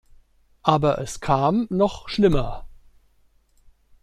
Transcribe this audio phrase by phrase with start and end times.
[0.63, 2.65] Aber es kam noch schlimmer.